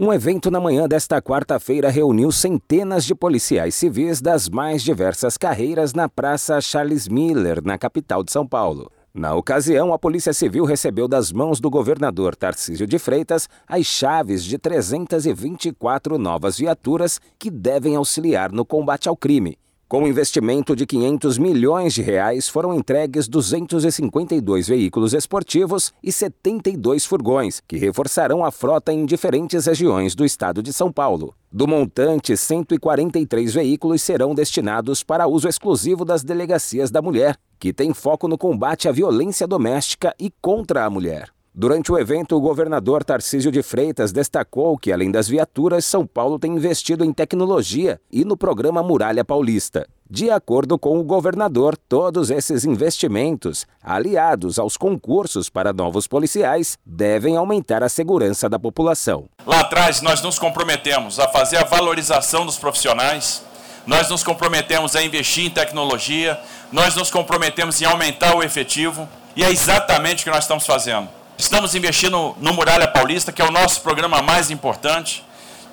[0.00, 5.92] Um evento na manhã desta quarta-feira reuniu centenas de policiais civis das mais diversas carreiras
[5.92, 8.92] na Praça Charles Miller, na capital de São Paulo.
[9.12, 14.44] Na ocasião, a Polícia Civil recebeu das mãos do governador Tarcísio de Freitas as chaves
[14.44, 19.58] de 324 novas viaturas que devem auxiliar no combate ao crime.
[19.88, 27.06] Com um investimento de 500 milhões de reais, foram entregues 252 veículos esportivos e 72
[27.06, 31.34] furgões, que reforçarão a frota em diferentes regiões do estado de São Paulo.
[31.50, 37.94] Do montante, 143 veículos serão destinados para uso exclusivo das delegacias da mulher, que tem
[37.94, 41.30] foco no combate à violência doméstica e contra a mulher.
[41.60, 46.38] Durante o evento, o governador Tarcísio de Freitas destacou que, além das viaturas, São Paulo
[46.38, 49.84] tem investido em tecnologia e no programa Muralha Paulista.
[50.08, 57.36] De acordo com o governador, todos esses investimentos, aliados aos concursos para novos policiais, devem
[57.36, 59.24] aumentar a segurança da população.
[59.44, 63.42] Lá atrás, nós nos comprometemos a fazer a valorização dos profissionais,
[63.84, 66.38] nós nos comprometemos a investir em tecnologia,
[66.70, 71.17] nós nos comprometemos em aumentar o efetivo, e é exatamente o que nós estamos fazendo.
[71.38, 75.24] Estamos investindo no Muralha Paulista, que é o nosso programa mais importante.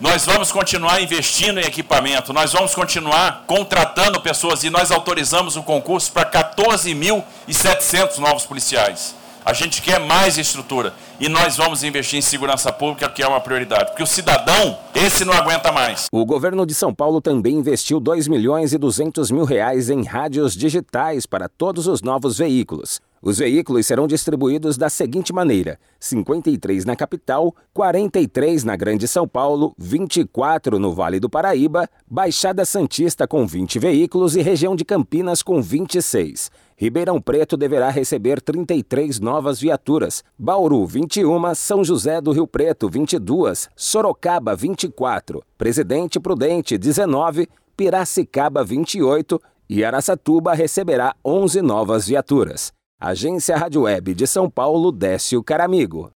[0.00, 5.62] Nós vamos continuar investindo em equipamento, nós vamos continuar contratando pessoas e nós autorizamos o
[5.62, 9.14] concurso para 14.700 novos policiais.
[9.44, 13.40] A gente quer mais estrutura e nós vamos investir em segurança pública, que é uma
[13.40, 16.06] prioridade, porque o cidadão, esse não aguenta mais.
[16.12, 20.56] O governo de São Paulo também investiu 2 milhões e 200 mil reais em rádios
[20.56, 23.00] digitais para todos os novos veículos.
[23.22, 29.72] Os veículos serão distribuídos da seguinte maneira: 53 na capital, 43 na Grande São Paulo,
[29.78, 35.62] 24 no Vale do Paraíba, Baixada Santista com 20 veículos e região de Campinas com
[35.62, 36.50] 26.
[36.76, 43.68] Ribeirão Preto deverá receber 33 novas viaturas, Bauru 21, São José do Rio Preto 22,
[43.76, 52.72] Sorocaba 24, Presidente Prudente 19, Piracicaba 28 e Araçatuba receberá 11 novas viaturas.
[53.04, 56.12] Agência Rádio Web de São Paulo, Décio Caramigo.